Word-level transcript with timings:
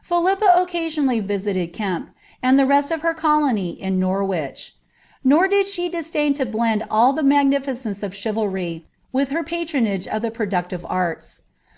'Philippa 0.02 0.52
occasionally 0.54 1.18
visited 1.18 1.72
Kempe, 1.72 2.10
and 2.42 2.58
the 2.58 2.66
rest 2.66 2.90
of 2.90 3.00
her 3.00 3.14
colour 3.14 3.56
in 3.56 3.98
Norwich. 3.98 4.74
Nor 5.24 5.48
did 5.48 5.66
she 5.66 5.88
disdain 5.88 6.34
lo 6.38 6.44
blend 6.44 6.84
all 6.90 7.14
the 7.14 7.22
magnificence 7.22 8.02
of 8.02 8.12
chinltj 8.12 8.82
with 9.14 9.30
her 9.30 9.42
patronage 9.42 10.06
of 10.06 10.20
the 10.20 10.30
productive 10.30 10.84
arts. 10.86 11.44